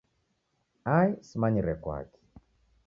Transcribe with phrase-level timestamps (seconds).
[0.97, 2.21] Ai Simanyire kwaki.